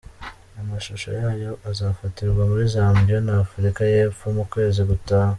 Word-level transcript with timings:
Amashusho 0.61 1.09
yayo 1.21 1.51
azafatirwa 1.69 2.41
muri 2.49 2.63
Zambia 2.73 3.17
na 3.25 3.33
Afurika 3.43 3.81
y’Epfo 3.93 4.25
mu 4.37 4.43
Kwezi 4.51 4.81
gutaha. 4.89 5.29